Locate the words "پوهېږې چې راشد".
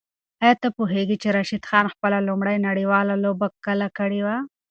0.77-1.63